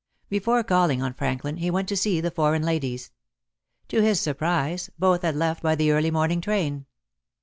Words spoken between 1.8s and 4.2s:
to see the foreign ladies. To his